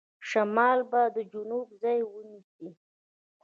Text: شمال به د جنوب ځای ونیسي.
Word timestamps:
شمال 0.29 0.79
به 0.91 1.01
د 1.15 1.17
جنوب 1.31 1.67
ځای 1.81 1.99
ونیسي. 2.05 2.69